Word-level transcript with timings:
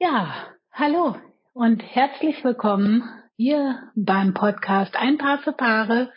Ja, 0.00 0.48
hallo 0.72 1.16
und 1.52 1.80
herzlich 1.80 2.42
willkommen 2.42 3.04
hier 3.36 3.78
beim 3.94 4.34
Podcast 4.34 4.96
Ein 4.96 5.18
Paar 5.18 5.38
für 5.38 5.52
Paare 5.52 6.12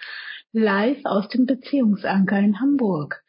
live 0.51 1.05
aus 1.05 1.30
dem 1.30 1.46
Beziehungsanker 1.46 2.40
in 2.40 2.59
Hamburg. 2.59 3.21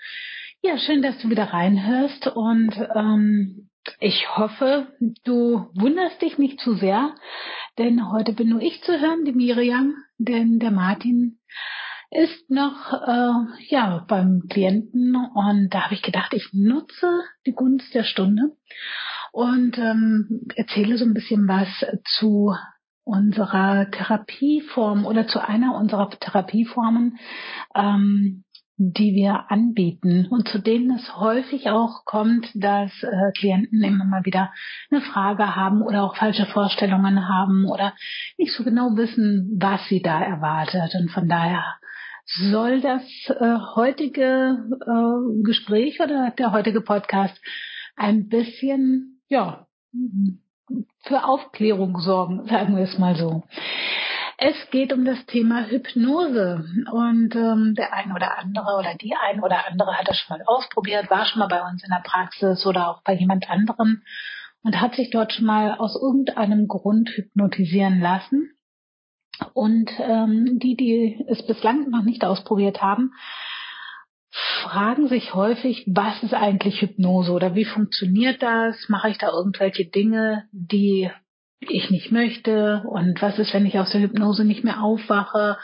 Ja, 0.63 0.79
schön, 0.79 1.03
dass 1.03 1.19
du 1.19 1.29
wieder 1.29 1.53
reinhörst 1.53 2.29
und 2.29 2.75
ähm, 2.95 3.69
ich 4.01 4.27
hoffe, 4.37 4.89
du 5.25 5.69
wunderst 5.75 6.23
dich 6.23 6.39
nicht 6.39 6.61
zu 6.61 6.75
sehr, 6.77 7.15
denn 7.77 8.11
heute 8.11 8.33
bin 8.33 8.49
nur 8.49 8.63
ich 8.63 8.83
zu 8.85 8.99
hören, 8.99 9.27
die 9.27 9.35
Miriam, 9.35 9.97
denn 10.17 10.59
der 10.59 10.71
Martin 10.71 11.41
ist 12.11 12.49
noch 12.49 12.95
äh, 12.95 13.67
ja 13.69 14.03
beim 14.09 14.45
Klienten 14.49 15.15
und 15.15 15.69
da 15.75 15.85
habe 15.85 15.95
ich 15.95 16.01
gedacht, 16.01 16.33
ich 16.33 16.49
nutze 16.55 17.21
die 17.45 17.53
Gunst 17.53 17.95
der 17.95 18.05
Stunde 18.05 18.57
und 19.33 19.79
ähm, 19.79 20.47
erzähle 20.57 20.99
so 20.99 21.05
ein 21.05 21.15
bisschen 21.15 21.49
was 21.49 21.69
zu 22.19 22.55
unserer 23.05 23.91
Therapieform 23.91 25.07
oder 25.07 25.27
zu 25.27 25.41
einer 25.41 25.75
unserer 25.77 26.11
Therapieformen, 26.11 27.19
ähm, 27.75 28.45
die 28.77 29.15
wir 29.15 29.51
anbieten 29.51 30.29
und 30.31 30.47
zu 30.47 30.61
denen 30.61 30.93
es 30.93 31.17
häufig 31.17 31.69
auch 31.69 32.05
kommt, 32.05 32.47
dass 32.55 32.93
äh, 33.03 33.33
Klienten 33.37 33.83
immer 33.83 34.05
mal 34.05 34.25
wieder 34.25 34.53
eine 34.91 35.01
Frage 35.01 35.57
haben 35.57 35.83
oder 35.83 36.05
auch 36.05 36.17
falsche 36.17 36.47
Vorstellungen 36.47 37.29
haben 37.29 37.65
oder 37.67 37.95
nicht 38.37 38.53
so 38.53 38.63
genau 38.63 38.95
wissen, 38.95 39.59
was 39.61 39.81
sie 39.89 40.01
da 40.01 40.21
erwartet. 40.21 40.95
Und 40.95 41.11
von 41.11 41.29
daher 41.29 41.65
soll 42.51 42.81
das 42.81 43.03
äh, 43.29 43.59
heutige 43.75 44.59
äh, 44.71 45.43
Gespräch 45.43 45.99
oder 46.01 46.33
der 46.39 46.53
heutige 46.53 46.83
Podcast 46.83 47.37
ein 47.97 48.29
bisschen 48.29 49.18
ja, 49.29 49.67
für 51.05 51.25
Aufklärung 51.25 51.99
sorgen, 52.01 52.47
sagen 52.47 52.77
wir 52.77 52.85
es 52.85 52.99
mal 52.99 53.17
so. 53.17 53.45
Es 54.41 54.55
geht 54.71 54.93
um 54.93 55.05
das 55.05 55.27
Thema 55.27 55.65
Hypnose 55.65 56.65
und 56.93 57.35
ähm, 57.35 57.75
der 57.77 57.93
ein 57.93 58.13
oder 58.13 58.39
andere 58.39 58.77
oder 58.79 58.95
die 58.95 59.15
ein 59.17 59.43
oder 59.43 59.67
andere 59.67 59.95
hat 59.95 60.07
das 60.07 60.17
schon 60.17 60.39
mal 60.39 60.45
ausprobiert, 60.47 61.11
war 61.11 61.25
schon 61.25 61.41
mal 61.41 61.49
bei 61.49 61.61
uns 61.61 61.83
in 61.83 61.91
der 61.91 62.03
Praxis 62.05 62.65
oder 62.65 62.89
auch 62.89 63.03
bei 63.03 63.15
jemand 63.15 63.51
anderem 63.51 64.03
und 64.63 64.81
hat 64.81 64.95
sich 64.95 65.11
dort 65.11 65.33
schon 65.33 65.47
mal 65.47 65.75
aus 65.75 66.01
irgendeinem 66.01 66.69
Grund 66.69 67.11
hypnotisieren 67.11 68.01
lassen. 68.01 68.51
Und 69.55 69.91
ähm, 69.99 70.59
die, 70.61 70.77
die 70.77 71.25
es 71.29 71.45
bislang 71.47 71.91
noch 71.91 72.03
nicht 72.03 72.25
ausprobiert 72.25 72.81
haben, 72.81 73.13
fragen 74.31 75.09
sich 75.09 75.35
häufig, 75.35 75.85
was 75.87 76.23
ist 76.23 76.35
eigentlich 76.35 76.83
Hypnose 76.83 77.33
oder 77.33 77.55
wie 77.55 77.65
funktioniert 77.65 78.43
das? 78.43 78.89
Mache 78.89 79.11
ich 79.11 79.19
da 79.19 79.31
irgendwelche 79.31 79.87
Dinge, 79.87 80.45
die 80.53 81.11
ich 81.61 81.91
nicht 81.91 82.13
möchte? 82.13 82.83
Und 82.87 83.21
was 83.23 83.39
ist, 83.39 83.53
wenn 83.55 83.67
ich 83.67 83.79
aus 83.79 83.91
der 83.91 84.03
Hypnose 84.03 84.45
nicht 84.45 84.65
mehr 84.65 84.83
aufwache? 84.83 85.59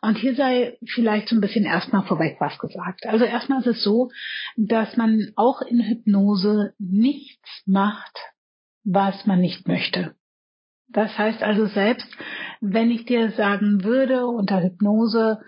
Und 0.00 0.16
hier 0.16 0.34
sei 0.34 0.78
vielleicht 0.86 1.28
so 1.28 1.36
ein 1.36 1.40
bisschen 1.40 1.64
erstmal 1.64 2.04
vorweg 2.04 2.36
was 2.40 2.58
gesagt. 2.58 3.06
Also 3.06 3.24
erstmal 3.24 3.60
ist 3.60 3.66
es 3.66 3.82
so, 3.82 4.10
dass 4.56 4.96
man 4.96 5.32
auch 5.36 5.60
in 5.62 5.80
Hypnose 5.80 6.74
nichts 6.78 7.62
macht, 7.66 8.18
was 8.84 9.26
man 9.26 9.40
nicht 9.40 9.68
möchte. 9.68 10.14
Das 10.90 11.16
heißt 11.18 11.42
also 11.42 11.66
selbst, 11.66 12.08
wenn 12.60 12.90
ich 12.90 13.04
dir 13.04 13.30
sagen 13.32 13.84
würde, 13.84 14.26
unter 14.26 14.62
Hypnose 14.62 15.40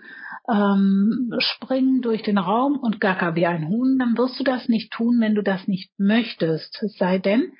ähm, 0.49 1.33
springen 1.39 2.01
durch 2.01 2.23
den 2.23 2.37
Raum 2.37 2.77
und 2.77 2.99
gacker 2.99 3.35
wie 3.35 3.45
ein 3.45 3.67
Huhn, 3.67 3.97
dann 3.99 4.17
wirst 4.17 4.39
du 4.39 4.43
das 4.43 4.67
nicht 4.67 4.91
tun, 4.91 5.19
wenn 5.19 5.35
du 5.35 5.43
das 5.43 5.67
nicht 5.67 5.91
möchtest. 5.97 6.81
Es 6.83 6.97
sei 6.97 7.19
denn, 7.19 7.53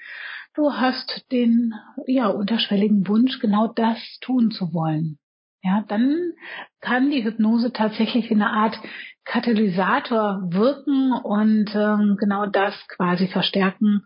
du 0.56 0.74
hast 0.74 1.26
den 1.32 1.74
ja 2.08 2.28
unterschwelligen 2.28 3.08
Wunsch, 3.08 3.40
genau 3.40 3.68
das 3.68 3.98
tun 4.22 4.52
zu 4.52 4.74
wollen. 4.74 5.18
Ja, 5.64 5.84
dann 5.88 6.34
kann 6.80 7.12
die 7.12 7.24
Hypnose 7.24 7.72
tatsächlich 7.72 8.30
wie 8.30 8.36
eine 8.36 8.50
Art 8.50 8.80
Katalysator 9.26 10.42
wirken 10.50 11.12
und 11.12 11.70
ähm, 11.76 12.18
genau 12.20 12.48
das 12.48 12.74
quasi 12.88 13.28
verstärken. 13.28 14.02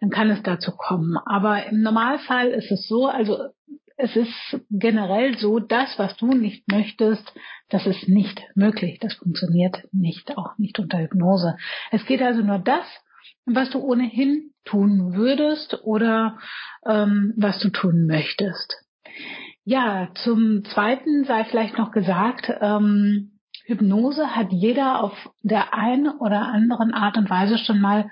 Dann 0.00 0.10
kann 0.10 0.30
es 0.30 0.42
dazu 0.42 0.72
kommen. 0.76 1.16
Aber 1.16 1.66
im 1.66 1.82
Normalfall 1.82 2.48
ist 2.48 2.70
es 2.72 2.88
so, 2.88 3.06
also 3.06 3.38
es 3.98 4.14
ist 4.14 4.60
generell 4.70 5.36
so, 5.38 5.58
das, 5.58 5.98
was 5.98 6.16
du 6.16 6.28
nicht 6.28 6.70
möchtest, 6.70 7.32
das 7.68 7.84
ist 7.84 8.08
nicht 8.08 8.40
möglich. 8.54 9.00
Das 9.00 9.14
funktioniert 9.14 9.88
nicht, 9.92 10.38
auch 10.38 10.56
nicht 10.56 10.78
unter 10.78 10.98
Hypnose. 10.98 11.56
Es 11.90 12.06
geht 12.06 12.22
also 12.22 12.42
nur 12.42 12.60
das, 12.60 12.86
was 13.44 13.70
du 13.70 13.80
ohnehin 13.80 14.52
tun 14.64 15.14
würdest 15.14 15.82
oder 15.82 16.38
ähm, 16.86 17.34
was 17.36 17.58
du 17.58 17.70
tun 17.70 18.06
möchtest. 18.06 18.76
Ja, 19.64 20.10
zum 20.22 20.64
Zweiten 20.64 21.24
sei 21.24 21.44
vielleicht 21.44 21.76
noch 21.76 21.90
gesagt, 21.90 22.52
ähm, 22.60 23.32
Hypnose 23.64 24.36
hat 24.36 24.52
jeder 24.52 25.02
auf 25.02 25.12
der 25.42 25.74
einen 25.74 26.08
oder 26.08 26.42
anderen 26.42 26.94
Art 26.94 27.16
und 27.18 27.28
Weise 27.28 27.58
schon 27.58 27.80
mal 27.80 28.08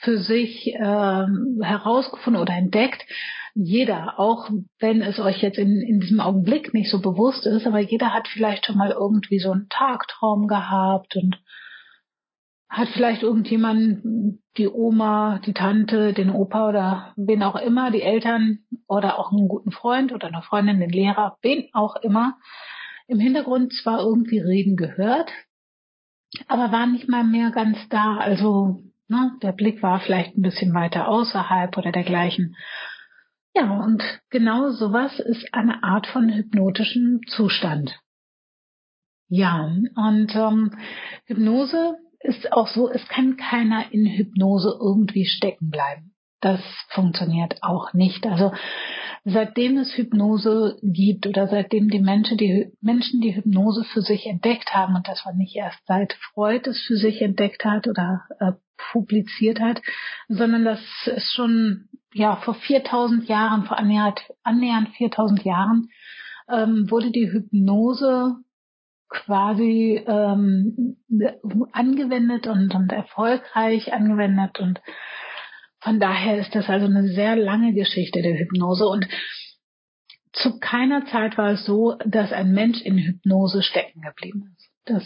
für 0.00 0.18
sich 0.18 0.74
ähm, 0.78 1.60
herausgefunden 1.62 2.40
oder 2.40 2.54
entdeckt 2.54 3.04
jeder, 3.54 4.18
auch 4.18 4.48
wenn 4.78 5.02
es 5.02 5.18
euch 5.18 5.42
jetzt 5.42 5.58
in, 5.58 5.80
in 5.80 6.00
diesem 6.00 6.20
Augenblick 6.20 6.72
nicht 6.72 6.90
so 6.90 7.00
bewusst 7.00 7.46
ist, 7.46 7.66
aber 7.66 7.80
jeder 7.80 8.12
hat 8.12 8.28
vielleicht 8.28 8.66
schon 8.66 8.76
mal 8.76 8.90
irgendwie 8.90 9.38
so 9.38 9.50
einen 9.50 9.68
Tagtraum 9.68 10.46
gehabt 10.46 11.16
und 11.16 11.40
hat 12.68 12.88
vielleicht 12.90 13.22
irgendjemand, 13.22 14.04
die 14.56 14.68
Oma, 14.68 15.40
die 15.44 15.52
Tante, 15.52 16.12
den 16.12 16.30
Opa 16.30 16.68
oder 16.68 17.12
wen 17.16 17.42
auch 17.42 17.56
immer, 17.56 17.90
die 17.90 18.02
Eltern 18.02 18.60
oder 18.86 19.18
auch 19.18 19.32
einen 19.32 19.48
guten 19.48 19.72
Freund 19.72 20.12
oder 20.12 20.28
eine 20.28 20.42
Freundin, 20.42 20.80
den 20.80 20.90
Lehrer, 20.90 21.36
wen 21.42 21.68
auch 21.72 21.96
immer, 21.96 22.36
im 23.08 23.18
Hintergrund 23.18 23.72
zwar 23.82 24.00
irgendwie 24.00 24.38
reden 24.38 24.76
gehört, 24.76 25.30
aber 26.46 26.70
war 26.70 26.86
nicht 26.86 27.08
mal 27.08 27.24
mehr 27.24 27.50
ganz 27.50 27.76
da. 27.88 28.18
Also 28.18 28.82
ne, 29.10 29.36
der 29.42 29.52
Blick 29.52 29.82
war 29.82 30.00
vielleicht 30.00 30.36
ein 30.36 30.42
bisschen 30.42 30.72
weiter 30.72 31.08
außerhalb 31.08 31.76
oder 31.76 31.92
dergleichen. 31.92 32.56
Ja, 33.54 33.80
und 33.80 34.02
genau 34.30 34.70
sowas 34.70 35.18
ist 35.18 35.52
eine 35.52 35.82
Art 35.82 36.06
von 36.06 36.32
hypnotischem 36.32 37.20
Zustand. 37.26 37.98
Ja, 39.28 39.64
und 39.96 40.34
ähm, 40.34 40.76
Hypnose 41.26 41.96
ist 42.20 42.52
auch 42.52 42.68
so, 42.68 42.90
es 42.90 43.06
kann 43.08 43.36
keiner 43.36 43.92
in 43.92 44.06
Hypnose 44.06 44.76
irgendwie 44.80 45.24
stecken 45.24 45.70
bleiben. 45.70 46.09
Das 46.40 46.60
funktioniert 46.88 47.62
auch 47.62 47.92
nicht. 47.92 48.26
Also 48.26 48.52
seitdem 49.24 49.76
es 49.76 49.96
Hypnose 49.96 50.78
gibt 50.82 51.26
oder 51.26 51.48
seitdem 51.48 51.88
die 51.88 52.00
Menschen 52.00 52.38
die, 52.38 52.72
Menschen 52.80 53.20
die 53.20 53.36
Hypnose 53.36 53.84
für 53.84 54.00
sich 54.00 54.26
entdeckt 54.26 54.72
haben, 54.72 54.96
und 54.96 55.06
das 55.06 55.24
war 55.26 55.34
nicht 55.34 55.56
erst 55.56 55.78
seit 55.86 56.14
Freud 56.32 56.68
es 56.68 56.80
für 56.82 56.96
sich 56.96 57.20
entdeckt 57.20 57.64
hat 57.64 57.86
oder 57.86 58.22
äh, 58.38 58.52
publiziert 58.92 59.60
hat, 59.60 59.82
sondern 60.28 60.64
das 60.64 60.80
ist 61.04 61.32
schon 61.34 61.88
ja 62.14 62.36
vor 62.36 62.54
4000 62.54 63.28
Jahren, 63.28 63.64
vor 63.64 63.78
annähernd, 63.78 64.20
annähernd 64.42 64.88
4000 64.96 65.44
Jahren, 65.44 65.90
ähm, 66.48 66.90
wurde 66.90 67.10
die 67.10 67.30
Hypnose 67.30 68.36
quasi 69.10 70.02
ähm, 70.06 70.96
angewendet 71.72 72.46
und, 72.46 72.74
und 72.74 72.92
erfolgreich 72.92 73.92
angewendet 73.92 74.60
und 74.60 74.80
von 75.80 75.98
daher 75.98 76.38
ist 76.38 76.54
das 76.54 76.68
also 76.68 76.86
eine 76.86 77.08
sehr 77.08 77.36
lange 77.36 77.72
Geschichte 77.72 78.22
der 78.22 78.38
Hypnose 78.38 78.86
und 78.86 79.06
zu 80.32 80.60
keiner 80.60 81.06
Zeit 81.06 81.36
war 81.38 81.52
es 81.52 81.64
so, 81.64 81.96
dass 82.06 82.32
ein 82.32 82.52
Mensch 82.52 82.80
in 82.82 82.98
Hypnose 82.98 83.62
stecken 83.62 84.02
geblieben 84.02 84.54
ist. 84.56 84.70
Das 84.84 85.04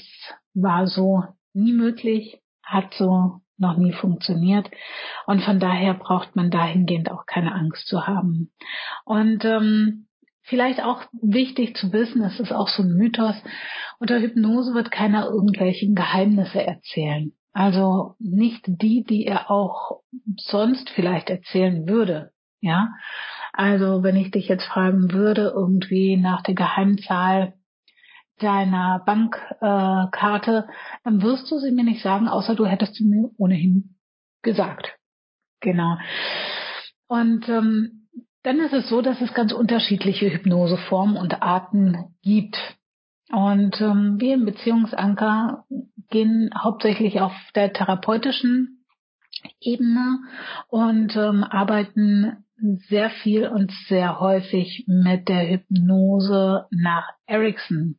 war 0.53 0.87
so 0.87 1.25
nie 1.55 1.73
möglich, 1.73 2.41
hat 2.63 2.93
so 2.95 3.41
noch 3.57 3.77
nie 3.77 3.93
funktioniert. 3.93 4.71
Und 5.27 5.43
von 5.43 5.61
daher 5.61 5.95
braucht 5.95 6.37
man 6.37 6.51
dahingehend 6.51 7.11
auch 7.11 7.27
keine 7.27 7.55
Angst 7.55 7.87
zu 7.87 8.07
haben. 8.07 8.53
Und 9.05 9.45
ähm, 9.45 10.09
vielleicht 10.43 10.83
auch 10.83 11.03
wichtig 11.23 11.77
zu 11.77 11.93
wissen, 11.93 12.21
das 12.21 12.39
ist 12.41 12.53
auch 12.53 12.69
so 12.69 12.83
ein 12.83 12.97
Mythos, 12.97 13.37
unter 13.99 14.21
Hypnose 14.21 14.75
wird 14.75 14.91
keiner 14.91 15.27
irgendwelchen 15.27 15.95
Geheimnisse 15.95 16.63
erzählen. 16.63 17.33
Also 17.55 18.17
nicht 18.19 18.65
die, 18.67 19.05
die 19.05 19.27
er 19.27 19.51
auch 19.51 20.03
sonst 20.37 20.91
vielleicht 20.91 21.31
erzählen 21.31 21.89
würde. 21.89 22.33
Ja, 22.61 22.93
also 23.53 24.03
wenn 24.03 24.17
ich 24.17 24.31
dich 24.31 24.49
jetzt 24.49 24.65
fragen 24.65 25.13
würde, 25.13 25.53
irgendwie 25.55 26.17
nach 26.17 26.43
der 26.43 26.55
Geheimzahl 26.55 27.55
deiner 28.39 29.03
Bankkarte, 29.07 30.67
äh, 30.67 30.73
dann 31.05 31.23
wirst 31.23 31.51
du 31.51 31.59
sie 31.59 31.71
mir 31.71 31.85
nicht 31.85 32.03
sagen, 32.03 32.27
außer 32.27 32.57
du 32.57 32.67
hättest 32.67 32.95
sie 32.97 33.05
mir 33.05 33.31
ohnehin 33.39 33.97
gesagt. 34.43 34.97
Genau. 35.61 35.97
Und 37.07 37.49
ähm, 37.49 38.09
dann 38.43 38.61
ist 38.61 38.73
es 38.73 38.89
so, 38.89 39.01
dass 39.03 39.21
es 39.21 39.33
ganz 39.35 39.53
unterschiedliche 39.53 40.31
Hypnoseformen 40.33 41.17
und 41.17 41.43
Arten 41.43 42.17
gibt. 42.23 42.57
Und 43.31 43.81
ähm, 43.81 44.17
wir 44.19 44.35
im 44.35 44.45
Beziehungsanker 44.45 45.65
gehen 46.15 46.51
hauptsächlich 46.57 47.21
auf 47.21 47.33
der 47.57 47.73
therapeutischen 47.73 48.85
Ebene 49.61 50.21
und 50.69 51.17
ähm, 51.17 51.43
arbeiten 51.43 52.45
sehr 52.89 53.11
viel 53.11 53.49
und 53.49 53.73
sehr 53.89 54.21
häufig 54.21 54.85
mit 54.87 55.29
der 55.29 55.51
Hypnose 55.51 56.67
nach 56.71 57.09
Erickson. 57.27 57.97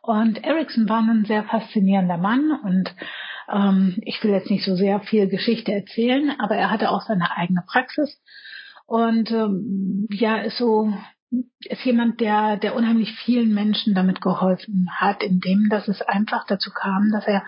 Und 0.00 0.42
Erickson 0.42 0.88
war 0.88 1.02
ein 1.02 1.26
sehr 1.26 1.44
faszinierender 1.44 2.16
Mann 2.16 2.50
und 2.64 2.94
ähm, 3.52 3.98
ich 4.00 4.24
will 4.24 4.30
jetzt 4.32 4.50
nicht 4.50 4.64
so 4.64 4.74
sehr 4.74 5.00
viel 5.00 5.28
Geschichte 5.28 5.72
erzählen, 5.72 6.32
aber 6.38 6.56
er 6.56 6.70
hatte 6.70 6.90
auch 6.90 7.02
seine 7.02 7.36
eigene 7.36 7.62
Praxis 7.66 8.18
und 8.86 9.30
ähm, 9.30 10.06
ja, 10.10 10.38
ist 10.38 10.56
so 10.56 10.90
ist 11.64 11.84
jemand, 11.84 12.20
der, 12.20 12.56
der 12.56 12.74
unheimlich 12.74 13.12
vielen 13.24 13.54
Menschen 13.54 13.94
damit 13.94 14.20
geholfen 14.20 14.88
hat, 14.90 15.22
indem 15.22 15.68
dass 15.70 15.88
es 15.88 16.02
einfach 16.02 16.46
dazu 16.46 16.70
kam, 16.70 17.10
dass 17.12 17.26
er 17.26 17.44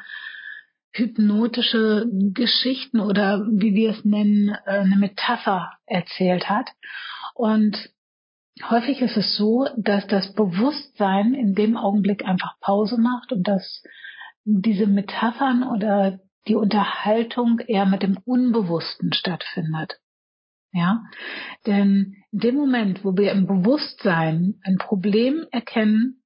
hypnotische 0.93 2.07
Geschichten 2.33 3.01
oder 3.01 3.47
wie 3.51 3.75
wir 3.75 3.91
es 3.91 4.05
nennen, 4.05 4.51
eine 4.65 4.97
Metapher 4.97 5.73
erzählt 5.87 6.49
hat. 6.49 6.71
Und 7.35 7.91
häufig 8.71 9.01
ist 9.03 9.17
es 9.17 9.37
so, 9.37 9.67
dass 9.77 10.07
das 10.07 10.33
Bewusstsein 10.35 11.35
in 11.35 11.55
dem 11.55 11.77
Augenblick 11.77 12.25
einfach 12.25 12.59
Pause 12.61 13.01
macht 13.01 13.33
und 13.33 13.47
dass 13.47 13.83
diese 14.45 14.87
Metaphern 14.87 15.65
oder 15.65 16.21
die 16.47 16.55
Unterhaltung 16.55 17.59
eher 17.59 17.87
mit 17.87 18.03
dem 18.03 18.19
Unbewussten 18.25 19.13
stattfindet. 19.13 19.99
Ja, 20.77 21.05
denn 21.67 22.17
in 22.33 22.39
dem 22.41 22.57
Moment, 22.57 23.05
wo 23.05 23.17
wir 23.17 23.31
im 23.31 23.47
Bewusstsein 23.47 24.57
ein 24.65 24.77
Problem 24.77 25.47
erkennen, 25.53 26.21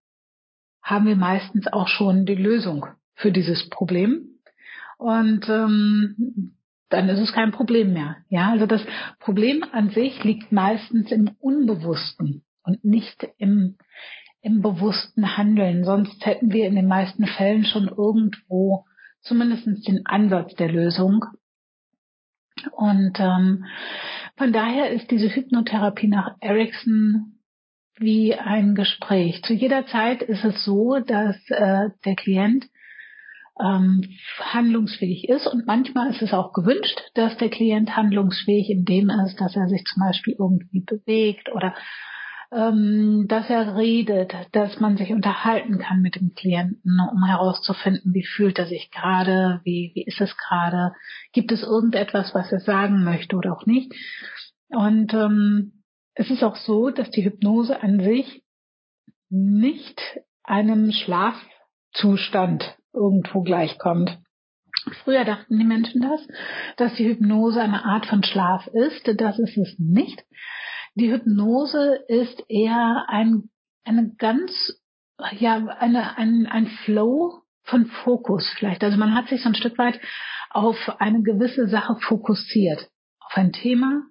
haben 0.82 1.06
wir 1.06 1.16
meistens 1.16 1.66
auch 1.66 1.86
schon 1.86 2.24
die 2.24 2.34
Lösung 2.34 2.86
für 3.14 3.30
dieses 3.30 3.68
Problem. 3.68 4.40
Und 4.96 5.46
ähm, 5.50 6.54
dann 6.88 7.10
ist 7.10 7.20
es 7.20 7.34
kein 7.34 7.52
Problem 7.52 7.92
mehr. 7.92 8.16
Ja, 8.30 8.50
also 8.50 8.64
das 8.64 8.80
Problem 9.20 9.62
an 9.70 9.90
sich 9.90 10.24
liegt 10.24 10.50
meistens 10.50 11.12
im 11.12 11.30
Unbewussten 11.40 12.42
und 12.62 12.82
nicht 12.82 13.28
im, 13.36 13.76
im 14.40 14.62
bewussten 14.62 15.36
Handeln. 15.36 15.84
Sonst 15.84 16.24
hätten 16.24 16.52
wir 16.52 16.66
in 16.66 16.74
den 16.74 16.88
meisten 16.88 17.26
Fällen 17.26 17.66
schon 17.66 17.88
irgendwo 17.88 18.86
zumindest 19.20 19.66
den 19.86 20.06
Ansatz 20.06 20.54
der 20.54 20.72
Lösung. 20.72 21.26
Und 22.72 23.18
ähm, 23.18 23.64
von 24.36 24.52
daher 24.52 24.90
ist 24.90 25.10
diese 25.10 25.28
Hypnotherapie 25.28 26.08
nach 26.08 26.36
Erickson 26.40 27.38
wie 27.98 28.34
ein 28.34 28.74
Gespräch. 28.74 29.42
Zu 29.42 29.54
jeder 29.54 29.86
Zeit 29.86 30.22
ist 30.22 30.44
es 30.44 30.64
so, 30.64 30.98
dass 31.00 31.36
äh, 31.50 31.90
der 32.04 32.14
Klient 32.14 32.66
ähm, 33.60 34.02
handlungsfähig 34.40 35.28
ist. 35.28 35.46
Und 35.46 35.66
manchmal 35.66 36.10
ist 36.10 36.22
es 36.22 36.32
auch 36.32 36.52
gewünscht, 36.52 37.00
dass 37.14 37.36
der 37.38 37.50
Klient 37.50 37.96
handlungsfähig 37.96 38.70
in 38.70 38.84
dem 38.84 39.10
ist, 39.10 39.40
dass 39.40 39.56
er 39.56 39.68
sich 39.68 39.84
zum 39.84 40.02
Beispiel 40.02 40.36
irgendwie 40.38 40.80
bewegt 40.80 41.50
oder 41.52 41.74
ähm, 42.50 43.26
dass 43.28 43.50
er 43.50 43.76
redet, 43.76 44.34
dass 44.52 44.80
man 44.80 44.96
sich 44.96 45.10
unterhalten 45.12 45.78
kann 45.78 46.00
mit 46.00 46.16
dem 46.16 46.34
Klienten, 46.34 46.98
um 47.12 47.24
herauszufinden, 47.24 48.14
wie 48.14 48.24
fühlt 48.24 48.58
er 48.58 48.66
sich 48.66 48.90
gerade, 48.90 49.60
wie, 49.64 49.92
wie 49.94 50.04
ist 50.04 50.20
es 50.20 50.34
gerade, 50.36 50.92
gibt 51.32 51.52
es 51.52 51.62
irgendetwas, 51.62 52.34
was 52.34 52.50
er 52.50 52.60
sagen 52.60 53.04
möchte 53.04 53.36
oder 53.36 53.52
auch 53.52 53.66
nicht. 53.66 53.92
Und 54.68 55.12
ähm, 55.12 55.84
es 56.14 56.30
ist 56.30 56.42
auch 56.42 56.56
so, 56.56 56.90
dass 56.90 57.10
die 57.10 57.24
Hypnose 57.24 57.82
an 57.82 58.00
sich 58.00 58.42
nicht 59.28 60.00
einem 60.42 60.90
Schlafzustand 60.92 62.76
irgendwo 62.94 63.42
gleichkommt. 63.42 64.18
Früher 65.04 65.24
dachten 65.24 65.58
die 65.58 65.64
Menschen 65.64 66.00
das, 66.00 66.26
dass 66.76 66.94
die 66.94 67.06
Hypnose 67.06 67.60
eine 67.60 67.84
Art 67.84 68.06
von 68.06 68.22
Schlaf 68.22 68.66
ist. 68.68 69.06
Das 69.20 69.38
ist 69.38 69.56
es 69.58 69.78
nicht. 69.78 70.24
Die 70.98 71.12
Hypnose 71.12 72.00
ist 72.08 72.42
eher 72.48 73.04
ein, 73.06 73.50
eine 73.84 74.16
ganz, 74.16 74.82
ja, 75.38 75.64
eine, 75.78 76.18
ein, 76.18 76.46
ein 76.46 76.66
Flow 76.84 77.42
von 77.62 77.86
Fokus 77.86 78.52
vielleicht. 78.58 78.82
Also 78.82 78.98
man 78.98 79.14
hat 79.14 79.28
sich 79.28 79.42
so 79.42 79.48
ein 79.48 79.54
Stück 79.54 79.78
weit 79.78 80.00
auf 80.50 80.76
eine 80.98 81.22
gewisse 81.22 81.68
Sache 81.68 81.94
fokussiert, 82.00 82.88
auf 83.20 83.36
ein 83.36 83.52
Thema. 83.52 84.02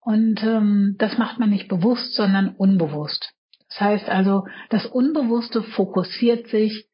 Und 0.00 0.42
ähm, 0.42 0.96
das 0.98 1.18
macht 1.18 1.38
man 1.38 1.50
nicht 1.50 1.68
bewusst, 1.68 2.14
sondern 2.14 2.56
unbewusst. 2.56 3.34
Das 3.68 3.80
heißt 3.80 4.08
also, 4.08 4.46
das 4.70 4.86
Unbewusste 4.86 5.62
fokussiert 5.62 6.48
sich 6.48 6.88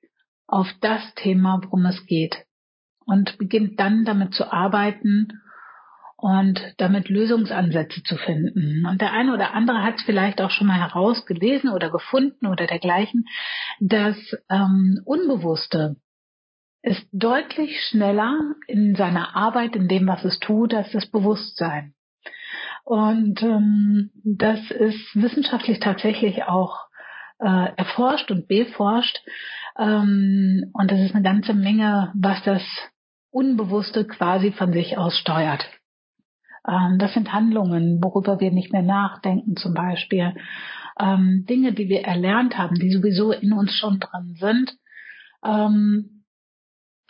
auf 0.49 0.67
das 0.81 1.15
Thema, 1.15 1.61
worum 1.63 1.87
es 1.87 2.05
geht 2.07 2.45
und 3.07 3.39
beginnt 3.39 3.79
dann 3.79 4.05
damit 4.05 4.35
zu 4.35 4.53
arbeiten 4.53 5.29
und 6.25 6.59
damit 6.79 7.11
Lösungsansätze 7.11 8.03
zu 8.03 8.17
finden. 8.17 8.87
Und 8.87 9.03
der 9.03 9.13
eine 9.13 9.35
oder 9.35 9.53
andere 9.53 9.83
hat 9.83 10.01
vielleicht 10.07 10.41
auch 10.41 10.49
schon 10.49 10.69
mal 10.69 10.81
herausgelesen 10.81 11.69
oder 11.69 11.91
gefunden 11.91 12.47
oder 12.47 12.67
dergleichen, 12.67 13.27
dass 13.79 14.17
ähm, 14.49 15.03
Unbewusste 15.05 15.97
ist 16.81 17.07
deutlich 17.13 17.79
schneller 17.91 18.39
in 18.67 18.95
seiner 18.95 19.37
Arbeit, 19.37 19.77
in 19.77 19.87
dem, 19.87 20.07
was 20.07 20.25
es 20.25 20.39
tut, 20.39 20.73
als 20.73 20.91
das 20.93 21.05
Bewusstsein. 21.11 21.93
Und 22.85 23.43
ähm, 23.43 24.11
das 24.25 24.71
ist 24.71 25.15
wissenschaftlich 25.15 25.79
tatsächlich 25.79 26.45
auch 26.45 26.87
äh, 27.39 27.69
erforscht 27.77 28.31
und 28.31 28.49
beforscht. 28.49 29.19
Ähm, 29.79 30.71
und 30.73 30.91
das 30.91 31.01
ist 31.01 31.15
eine 31.15 31.23
ganze 31.23 31.53
Menge, 31.53 32.13
was 32.15 32.43
das 32.45 32.63
Unbewusste 33.31 34.07
quasi 34.07 34.53
von 34.53 34.73
sich 34.73 34.97
aus 34.97 35.19
steuert. 35.19 35.69
Ähm, 36.67 36.99
das 36.99 37.15
sind 37.15 37.33
Handlungen, 37.33 38.03
worüber 38.03 38.41
wir 38.41 38.51
nicht 38.51 38.73
mehr 38.73 38.83
nachdenken 38.83 39.57
zum 39.57 39.75
Beispiel. 39.75 40.35
Ähm, 40.99 41.45
Dinge, 41.49 41.73
die 41.73 41.89
wir 41.89 42.03
erlernt 42.03 42.57
haben, 42.57 42.77
die 42.77 42.91
sowieso 42.91 43.33
in 43.33 43.53
uns 43.53 43.73
schon 43.73 43.99
drin 43.99 44.37
sind, 44.39 44.77
ähm, 45.45 46.25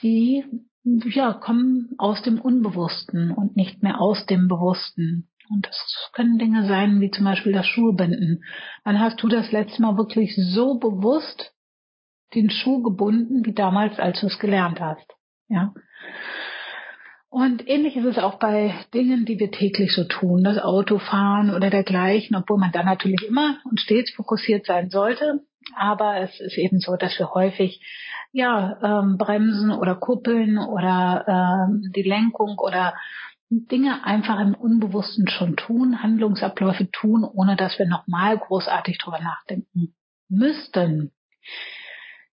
die 0.02 0.44
ja, 0.84 1.32
kommen 1.32 1.94
aus 1.98 2.22
dem 2.22 2.40
Unbewussten 2.40 3.30
und 3.30 3.56
nicht 3.56 3.82
mehr 3.82 4.00
aus 4.00 4.26
dem 4.26 4.48
Bewussten. 4.48 5.30
Und 5.48 5.66
das 5.66 6.10
können 6.12 6.38
Dinge 6.38 6.66
sein, 6.66 7.00
wie 7.00 7.10
zum 7.10 7.24
Beispiel 7.24 7.52
das 7.52 7.66
Schuhbinden. 7.66 8.44
Wann 8.84 9.00
hast 9.00 9.22
du 9.22 9.28
das 9.28 9.52
letzte 9.52 9.82
Mal 9.82 9.96
wirklich 9.96 10.34
so 10.36 10.78
bewusst 10.78 11.52
den 12.34 12.50
Schuh 12.50 12.82
gebunden, 12.82 13.44
wie 13.44 13.54
damals, 13.54 13.98
als 13.98 14.20
du 14.20 14.26
es 14.26 14.38
gelernt 14.38 14.80
hast? 14.80 15.06
Ja. 15.48 15.74
Und 17.34 17.66
ähnlich 17.66 17.96
ist 17.96 18.04
es 18.04 18.19
auch 18.19 18.38
bei 18.38 18.72
Dingen, 18.94 19.25
die 19.25 19.40
wir 19.40 19.50
täglich 19.50 19.92
so 19.92 20.04
tun, 20.04 20.44
das 20.44 20.56
Autofahren 20.56 21.52
oder 21.52 21.68
dergleichen, 21.68 22.37
obwohl 22.37 22.59
man 22.59 22.70
da 22.70 22.85
natürlich 22.85 23.26
immer 23.26 23.59
und 23.68 23.80
stets 23.80 24.12
fokussiert 24.12 24.66
sein 24.66 24.88
sollte. 24.88 25.40
Aber 25.75 26.18
es 26.18 26.38
ist 26.38 26.56
eben 26.56 26.78
so, 26.78 26.94
dass 26.94 27.18
wir 27.18 27.35
häufig 27.35 27.85
ja 28.30 28.78
ähm, 28.85 29.18
bremsen 29.18 29.73
oder 29.73 29.97
kuppeln 29.97 30.59
oder 30.59 31.66
ähm, 31.66 31.90
die 31.97 32.04
Lenkung 32.04 32.56
oder 32.59 32.94
Dinge 33.50 34.04
einfach 34.04 34.38
im 34.38 34.54
Unbewussten 34.54 35.26
schon 35.26 35.56
tun, 35.56 36.04
Handlungsabläufe 36.04 36.88
tun, 36.92 37.25
ohne 37.25 37.56
dass 37.56 37.80
wir 37.80 37.88
nochmal 37.88 38.38
großartig 38.38 38.99
drüber 38.99 39.18
nachdenken 39.18 39.92
müssten. 40.28 41.11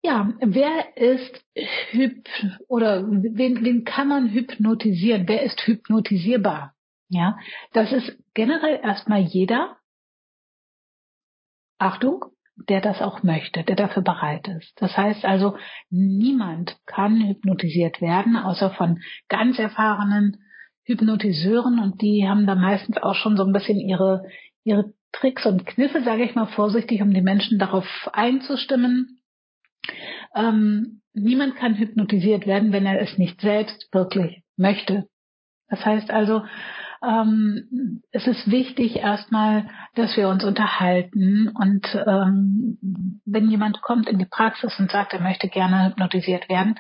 Ja, 0.04 0.32
wer 0.40 0.96
ist 0.96 1.44
hyp 1.92 2.28
oder 2.68 3.06
wen, 3.08 3.64
wen 3.64 3.84
kann 3.84 4.08
man 4.08 4.30
hypnotisieren? 4.30 5.28
Wer 5.28 5.44
ist 5.44 5.60
hypnotisierbar? 5.66 6.74
Ja, 7.10 7.38
das 7.74 7.92
ist 7.92 8.18
generell 8.34 8.80
erstmal 8.84 9.22
jeder. 9.22 9.78
Achtung, 11.80 12.26
der 12.70 12.82
das 12.82 13.02
auch 13.02 13.24
möchte, 13.24 13.64
der 13.64 13.76
dafür 13.76 14.02
bereit 14.02 14.48
ist. 14.48 14.74
Das 14.82 14.98
heißt 14.98 15.26
also, 15.26 15.58
niemand 15.90 16.78
kann 16.86 17.28
hypnotisiert 17.28 18.02
werden, 18.02 18.36
außer 18.36 18.72
von 18.72 19.00
ganz 19.30 19.60
erfahrenen 19.60 20.38
Hypnotiseuren 20.84 21.80
und 21.80 22.02
die 22.02 22.28
haben 22.28 22.48
da 22.48 22.56
meistens 22.56 22.98
auch 22.98 23.16
schon 23.16 23.36
so 23.36 23.44
ein 23.44 23.52
bisschen 23.52 23.78
ihre, 23.78 24.24
ihre 24.64 24.94
Tricks 25.12 25.46
und 25.46 25.66
Kniffe, 25.66 26.02
sage 26.04 26.24
ich 26.24 26.34
mal 26.34 26.48
vorsichtig, 26.48 27.02
um 27.02 27.14
die 27.14 27.22
Menschen 27.22 27.60
darauf 27.60 27.86
einzustimmen. 28.14 29.17
Ähm, 30.36 31.02
niemand 31.14 31.56
kann 31.56 31.76
hypnotisiert 31.76 32.46
werden, 32.46 32.72
wenn 32.72 32.86
er 32.86 33.02
es 33.02 33.18
nicht 33.18 33.42
selbst 33.42 33.88
wirklich 33.92 34.44
möchte. 34.56 35.08
Das 35.70 35.86
heißt 35.86 36.12
also, 36.12 36.44
ähm, 37.04 38.02
es 38.12 38.26
ist 38.28 38.50
wichtig 38.50 38.98
erstmal, 38.98 39.70
dass 39.96 40.18
wir 40.18 40.30
uns 40.30 40.44
unterhalten 40.44 41.50
und 41.50 41.86
ähm, 41.96 43.22
wenn 43.26 43.50
jemand 43.50 43.82
kommt 43.82 44.10
in 44.10 44.18
die 44.18 44.26
Praxis 44.26 44.80
und 44.80 44.92
sagt, 44.92 45.14
er 45.14 45.22
möchte 45.22 45.48
gerne 45.48 45.90
hypnotisiert 45.90 46.50
werden, 46.50 46.76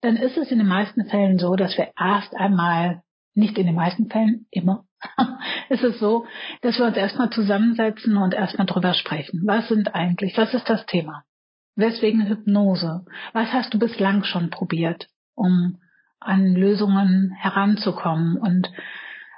dann 0.00 0.16
ist 0.16 0.36
es 0.36 0.50
in 0.50 0.58
den 0.58 0.66
meisten 0.66 1.06
Fällen 1.06 1.38
so, 1.38 1.54
dass 1.54 1.76
wir 1.76 1.92
erst 1.98 2.34
einmal 2.34 3.02
nicht 3.34 3.56
in 3.56 3.66
den 3.66 3.76
meisten 3.76 4.10
Fällen, 4.10 4.46
immer, 4.50 4.84
ist 5.68 5.84
es 5.84 5.98
so, 5.98 6.26
dass 6.60 6.78
wir 6.78 6.86
uns 6.86 6.96
erstmal 6.96 7.30
zusammensetzen 7.30 8.16
und 8.16 8.34
erstmal 8.34 8.66
drüber 8.66 8.94
sprechen. 8.94 9.42
Was 9.46 9.68
sind 9.68 9.94
eigentlich, 9.94 10.36
was 10.36 10.52
ist 10.54 10.68
das 10.68 10.84
Thema? 10.86 11.24
Weswegen 11.76 12.26
Hypnose? 12.26 13.04
Was 13.32 13.52
hast 13.52 13.72
du 13.74 13.78
bislang 13.78 14.24
schon 14.24 14.50
probiert, 14.50 15.08
um 15.34 15.78
an 16.20 16.54
Lösungen 16.54 17.32
heranzukommen? 17.38 18.36
Und 18.36 18.70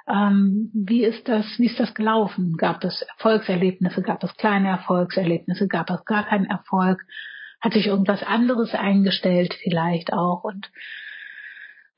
Ähm, 0.07 0.69
wie 0.73 1.03
ist 1.03 1.27
das, 1.27 1.45
wie 1.57 1.65
ist 1.65 1.79
das 1.79 1.95
gelaufen? 1.95 2.57
Gab 2.57 2.83
es 2.83 3.01
Erfolgserlebnisse? 3.01 4.03
Gab 4.03 4.23
es 4.23 4.35
kleine 4.37 4.67
Erfolgserlebnisse? 4.69 5.67
Gab 5.67 5.89
es 5.89 6.05
gar 6.05 6.25
keinen 6.27 6.45
Erfolg? 6.45 7.01
Hat 7.59 7.73
sich 7.73 7.87
irgendwas 7.87 8.21
anderes 8.21 8.75
eingestellt 8.75 9.55
vielleicht 9.63 10.13
auch? 10.13 10.43
Und 10.43 10.69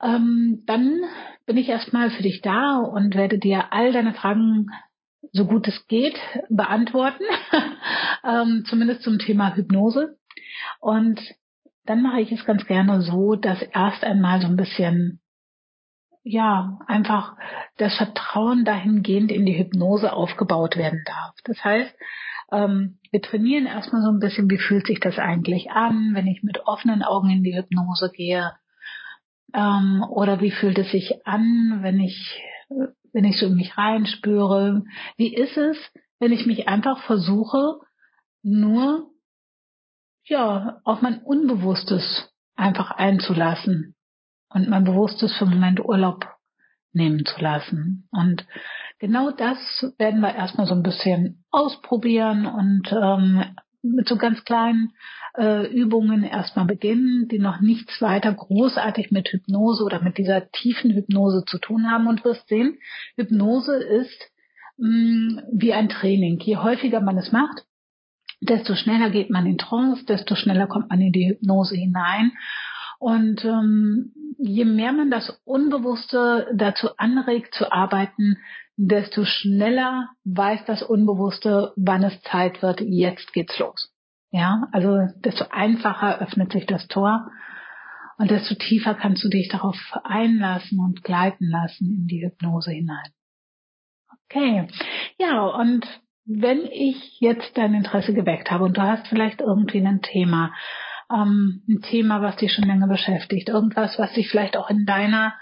ähm, 0.02 0.64
dann 0.66 1.02
bin 1.46 1.58
ich 1.58 1.68
erstmal 1.68 2.10
für 2.12 2.24
dich 2.24 2.42
da 2.42 2.78
und 2.78 3.16
werde 3.16 3.40
dir 3.40 3.74
all 3.74 3.92
deine 3.92 4.14
Fragen 4.14 4.68
so 5.34 5.46
gut 5.46 5.68
es 5.68 5.88
geht 5.88 6.18
beantworten, 6.50 7.24
ähm, 8.24 8.64
zumindest 8.70 9.02
zum 9.02 9.20
Thema 9.20 9.54
Hypnose. 9.56 10.16
Und 10.80 11.20
dann 11.86 12.02
mache 12.02 12.22
ich 12.22 12.32
es 12.32 12.46
ganz 12.46 12.66
gerne 12.66 13.02
so, 13.02 13.36
dass 13.36 13.62
erst 13.62 14.04
einmal 14.04 14.42
so 14.42 14.48
ein 14.48 14.58
bisschen, 14.58 15.22
ja, 16.24 16.80
einfach 16.88 17.36
das 17.78 17.96
Vertrauen 17.96 18.66
dahingehend 18.66 19.32
in 19.32 19.46
die 19.46 19.58
Hypnose 19.58 20.12
aufgebaut 20.12 20.76
werden 20.76 21.02
darf. 21.06 21.36
Das 21.46 21.64
heißt, 21.64 21.96
ähm, 22.52 23.00
wir 23.12 23.22
trainieren 23.22 23.66
erstmal 23.66 24.02
so 24.02 24.10
ein 24.10 24.20
bisschen, 24.20 24.50
wie 24.50 24.58
fühlt 24.58 24.86
sich 24.88 25.00
das 25.00 25.18
eigentlich 25.18 25.72
an, 25.72 26.12
wenn 26.14 26.28
ich 26.28 26.44
mit 26.44 26.66
offenen 26.66 27.04
Augen 27.04 27.30
in 27.30 27.44
die 27.44 27.56
Hypnose 27.56 28.12
gehe. 28.14 28.54
Ähm, 29.54 30.04
oder 30.10 30.42
wie 30.42 30.52
fühlt 30.52 30.78
es 30.78 30.92
sich 30.92 31.26
an, 31.26 31.80
wenn 31.82 32.00
ich, 32.00 32.44
wenn 33.14 33.26
ich 33.26 33.40
so 33.40 33.48
in 33.48 33.56
mich 33.56 33.78
reinspüre? 33.78 34.84
Wie 35.16 35.34
ist 35.34 35.58
es, 35.58 35.78
wenn 36.20 36.32
ich 36.32 36.46
mich 36.46 36.68
einfach 36.68 37.02
versuche, 37.04 37.80
nur 38.44 39.10
ja, 40.28 40.80
auf 40.84 41.02
mein 41.02 41.20
Unbewusstes 41.20 42.30
einfach 42.56 42.92
einzulassen 42.92 43.96
und 44.50 44.70
mein 44.70 44.84
Bewusstes 44.84 45.36
für 45.36 45.46
einen 45.46 45.56
Moment 45.56 45.84
Urlaub 45.84 46.28
nehmen 46.94 47.26
zu 47.26 47.40
lassen. 47.40 48.08
Und 48.12 48.46
genau 49.00 49.32
das 49.32 49.58
werden 49.98 50.22
wir 50.22 50.36
erstmal 50.36 50.68
so 50.68 50.74
ein 50.74 50.84
bisschen 50.84 51.46
ausprobieren 51.52 52.46
und 52.46 52.92
ähm, 52.92 53.44
mit 53.82 54.08
so 54.08 54.18
ganz 54.18 54.44
kleinen 54.44 54.94
äh, 55.38 55.68
Übungen 55.72 56.24
erstmal 56.24 56.66
beginnen, 56.66 57.28
die 57.30 57.40
noch 57.40 57.62
nichts 57.62 58.02
weiter 58.02 58.34
großartig 58.34 59.12
mit 59.12 59.30
Hypnose 59.30 59.84
oder 59.84 60.02
mit 60.02 60.18
dieser 60.18 60.50
tiefen 60.52 60.92
Hypnose 60.92 61.46
zu 61.46 61.60
tun 61.60 61.90
haben. 61.90 62.08
Und 62.08 62.26
wirst 62.26 62.48
sehen, 62.48 62.78
Hypnose 63.16 63.76
ist 63.76 64.32
mh, 64.78 64.88
mm, 64.88 65.42
wie 65.54 65.74
ein 65.74 65.90
Training. 65.90 66.40
Je 66.40 66.58
häufiger 66.58 67.02
man 67.02 67.18
es 67.18 67.32
macht, 67.32 67.67
desto 68.40 68.76
schneller 68.76 69.10
geht 69.10 69.30
man 69.30 69.46
in 69.46 69.58
Trance, 69.58 70.06
desto 70.06 70.36
schneller 70.36 70.68
kommt 70.68 70.90
man 70.90 71.02
in 71.02 71.12
die 71.12 71.30
Hypnose 71.30 71.76
hinein. 71.76 72.32
Und 73.00 73.46
ähm, 73.46 74.14
je 74.38 74.66
mehr 74.66 74.92
man 74.92 75.12
das 75.12 75.42
Unbewusste 75.46 76.48
dazu 76.54 76.90
anregt 76.98 77.54
zu 77.54 77.72
arbeiten, 77.72 78.38
desto 78.76 79.26
schneller 79.26 80.10
weiß 80.24 80.66
das 80.66 80.84
Unbewusste, 80.84 81.74
wann 81.76 82.04
es 82.04 82.22
Zeit 82.24 82.62
wird, 82.62 82.82
jetzt 82.82 83.34
geht's 83.34 83.58
los. 83.60 83.94
Ja, 84.32 84.68
also 84.72 85.08
desto 85.24 85.46
einfacher 85.50 86.20
öffnet 86.20 86.52
sich 86.52 86.66
das 86.66 86.88
Tor 86.88 87.32
und 88.18 88.30
desto 88.30 88.56
tiefer 88.56 88.94
kannst 88.94 89.24
du 89.24 89.30
dich 89.30 89.48
darauf 89.48 89.78
einlassen 90.04 90.80
und 90.80 91.04
gleiten 91.04 91.48
lassen 91.48 91.86
in 91.86 92.08
die 92.08 92.26
Hypnose 92.26 92.72
hinein. 92.72 93.12
Okay, 94.26 94.68
ja, 95.18 95.46
und 95.46 95.88
wenn 96.28 96.66
ich 96.66 97.20
jetzt 97.20 97.58
dein 97.58 97.74
Interesse 97.74 98.14
geweckt 98.14 98.52
habe 98.52 98.66
und 98.66 98.78
du 98.78 98.82
hast 98.82 99.08
vielleicht 99.08 99.40
irgendwie 99.40 99.86
ein 99.86 100.02
Thema, 100.02 100.54
ähm, 101.12 101.64
ein 101.70 101.82
Thema, 101.82 102.22
was 102.22 102.36
dich 102.36 102.52
schon 102.52 102.66
länger 102.66 102.88
beschäftigt, 102.88 103.48
irgendwas, 103.48 103.98
was 103.98 104.14
dich 104.14 104.30
vielleicht 104.30 104.58
auch 104.58 104.70
in 104.70 104.86
deiner 104.86 105.34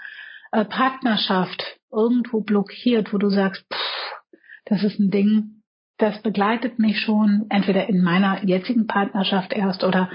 äh, 0.52 0.64
Partnerschaft 0.64 1.78
irgendwo 1.90 2.40
blockiert, 2.40 3.12
wo 3.12 3.18
du 3.18 3.28
sagst, 3.30 3.64
pff, 3.72 4.38
das 4.66 4.84
ist 4.84 5.00
ein 5.00 5.10
Ding, 5.10 5.62
das 5.98 6.22
begleitet 6.22 6.78
mich 6.78 7.00
schon, 7.00 7.46
entweder 7.48 7.88
in 7.88 8.02
meiner 8.02 8.44
jetzigen 8.44 8.86
Partnerschaft 8.86 9.52
erst 9.52 9.82
oder 9.82 10.08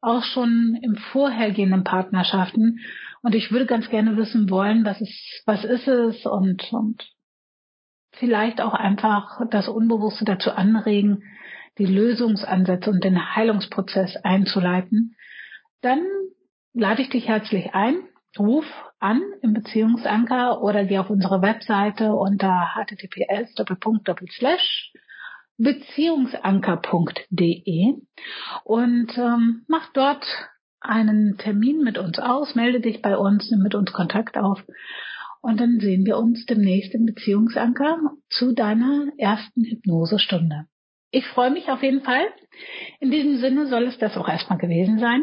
auch 0.00 0.22
schon 0.22 0.78
im 0.80 0.96
vorhergehenden 0.96 1.84
Partnerschaften. 1.84 2.78
Und 3.22 3.34
ich 3.34 3.50
würde 3.50 3.66
ganz 3.66 3.90
gerne 3.90 4.16
wissen 4.16 4.48
wollen, 4.48 4.84
was 4.84 5.00
ist, 5.00 5.42
was 5.44 5.64
ist 5.64 5.88
es 5.88 6.24
und, 6.24 6.72
und 6.72 7.04
vielleicht 8.18 8.60
auch 8.60 8.74
einfach 8.74 9.40
das 9.50 9.68
Unbewusste 9.68 10.24
dazu 10.24 10.50
anregen, 10.50 11.22
die 11.78 11.86
Lösungsansätze 11.86 12.90
und 12.90 13.04
den 13.04 13.36
Heilungsprozess 13.36 14.16
einzuleiten, 14.24 15.14
dann 15.80 16.00
lade 16.72 17.02
ich 17.02 17.10
dich 17.10 17.28
herzlich 17.28 17.72
ein, 17.74 18.00
ruf 18.38 18.64
an 18.98 19.22
im 19.42 19.52
Beziehungsanker 19.54 20.60
oder 20.62 20.84
geh 20.84 20.98
auf 20.98 21.08
unsere 21.10 21.40
Webseite 21.40 22.14
unter 22.14 22.74
https 22.74 23.54
beziehungsanker.de 25.56 27.94
und 28.64 29.18
ähm, 29.18 29.64
mach 29.66 29.90
dort 29.92 30.24
einen 30.80 31.36
Termin 31.38 31.82
mit 31.82 31.98
uns 31.98 32.20
aus, 32.20 32.54
melde 32.54 32.80
dich 32.80 33.02
bei 33.02 33.16
uns, 33.16 33.50
nimm 33.50 33.62
mit 33.62 33.74
uns 33.74 33.92
Kontakt 33.92 34.38
auf 34.38 34.62
und 35.40 35.60
dann 35.60 35.80
sehen 35.80 36.04
wir 36.04 36.18
uns 36.18 36.46
demnächst 36.46 36.94
im 36.94 37.06
Beziehungsanker 37.06 37.98
zu 38.28 38.52
deiner 38.52 39.08
ersten 39.16 39.64
Hypnosestunde. 39.64 40.66
Ich 41.10 41.26
freue 41.26 41.50
mich 41.50 41.68
auf 41.68 41.82
jeden 41.82 42.02
Fall. 42.02 42.26
In 43.00 43.10
diesem 43.10 43.38
Sinne 43.38 43.66
soll 43.66 43.84
es 43.84 43.98
das 43.98 44.16
auch 44.16 44.28
erstmal 44.28 44.58
gewesen 44.58 44.98
sein. 44.98 45.22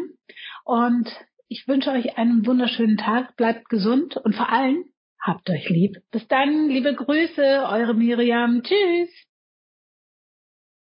Und 0.64 1.08
ich 1.48 1.68
wünsche 1.68 1.90
euch 1.90 2.18
einen 2.18 2.44
wunderschönen 2.44 2.96
Tag. 2.96 3.36
Bleibt 3.36 3.68
gesund 3.68 4.16
und 4.16 4.34
vor 4.34 4.52
allem 4.52 4.84
habt 5.20 5.48
euch 5.48 5.68
lieb. 5.68 5.96
Bis 6.10 6.26
dann, 6.26 6.68
liebe 6.68 6.94
Grüße, 6.94 7.64
eure 7.68 7.94
Miriam. 7.94 8.62
Tschüss. 8.62 9.25